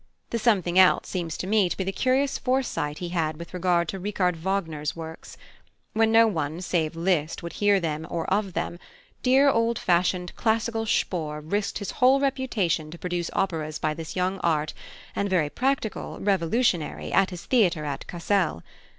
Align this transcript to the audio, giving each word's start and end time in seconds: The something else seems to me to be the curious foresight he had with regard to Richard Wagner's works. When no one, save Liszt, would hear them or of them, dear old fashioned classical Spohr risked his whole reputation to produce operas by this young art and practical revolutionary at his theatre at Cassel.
The 0.31 0.39
something 0.39 0.79
else 0.79 1.07
seems 1.07 1.37
to 1.37 1.45
me 1.45 1.69
to 1.69 1.77
be 1.77 1.83
the 1.83 1.91
curious 1.91 2.39
foresight 2.39 2.97
he 2.97 3.09
had 3.09 3.37
with 3.37 3.53
regard 3.53 3.87
to 3.89 3.99
Richard 3.99 4.35
Wagner's 4.35 4.95
works. 4.95 5.37
When 5.93 6.11
no 6.11 6.25
one, 6.25 6.61
save 6.61 6.95
Liszt, 6.95 7.43
would 7.43 7.53
hear 7.53 7.79
them 7.79 8.07
or 8.09 8.25
of 8.33 8.53
them, 8.53 8.79
dear 9.21 9.47
old 9.51 9.77
fashioned 9.77 10.35
classical 10.35 10.87
Spohr 10.87 11.39
risked 11.39 11.77
his 11.77 11.91
whole 11.91 12.19
reputation 12.19 12.89
to 12.89 12.97
produce 12.97 13.29
operas 13.33 13.77
by 13.77 13.93
this 13.93 14.15
young 14.15 14.39
art 14.39 14.73
and 15.15 15.29
practical 15.53 16.19
revolutionary 16.19 17.13
at 17.13 17.29
his 17.29 17.45
theatre 17.45 17.85
at 17.85 18.07
Cassel. 18.07 18.63